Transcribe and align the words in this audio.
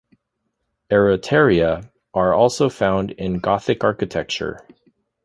Acroteria 0.89 1.87
are 2.15 2.33
also 2.33 2.69
found 2.69 3.11
in 3.11 3.37
Gothic 3.37 3.83
architecture. 3.83 4.65